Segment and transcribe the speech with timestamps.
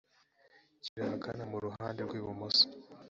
[0.83, 2.65] kiri ahagana mu ruhande rw ibumoso